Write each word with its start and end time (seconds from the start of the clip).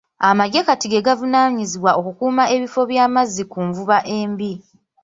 Amaggye 0.29 0.61
Kati 0.67 0.87
ge 0.91 1.05
gavunaanyizibwa 1.07 1.91
okukuuma 1.99 2.43
ebifo 2.55 2.81
by'amazzi 2.89 3.43
ku 3.51 3.59
nvuba 3.67 3.97
embi. 4.17 4.51